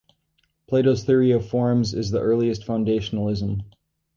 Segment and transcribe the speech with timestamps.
[0.65, 3.61] Plato's theory of Forms is the earliest foundationalism.